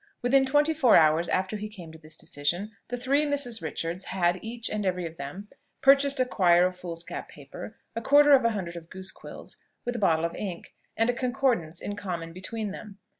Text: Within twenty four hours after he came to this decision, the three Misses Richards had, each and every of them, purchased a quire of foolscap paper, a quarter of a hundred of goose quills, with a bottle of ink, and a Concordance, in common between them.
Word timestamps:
Within 0.23 0.47
twenty 0.47 0.73
four 0.73 0.97
hours 0.97 1.29
after 1.29 1.57
he 1.57 1.69
came 1.69 1.91
to 1.91 1.97
this 1.99 2.17
decision, 2.17 2.71
the 2.87 2.97
three 2.97 3.23
Misses 3.23 3.61
Richards 3.61 4.05
had, 4.05 4.43
each 4.43 4.67
and 4.67 4.83
every 4.83 5.05
of 5.05 5.17
them, 5.17 5.47
purchased 5.81 6.19
a 6.19 6.25
quire 6.25 6.65
of 6.65 6.75
foolscap 6.75 7.27
paper, 7.29 7.77
a 7.95 8.01
quarter 8.01 8.31
of 8.33 8.43
a 8.43 8.49
hundred 8.53 8.75
of 8.75 8.89
goose 8.89 9.11
quills, 9.11 9.57
with 9.85 9.95
a 9.95 9.99
bottle 9.99 10.25
of 10.25 10.33
ink, 10.33 10.73
and 10.97 11.11
a 11.11 11.13
Concordance, 11.13 11.79
in 11.79 11.95
common 11.95 12.33
between 12.33 12.71
them. 12.71 12.97